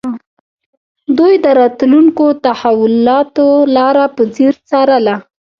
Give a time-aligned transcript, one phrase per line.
[1.17, 5.15] دوی د راتلونکو تحولاتو لاره په ځیر څارله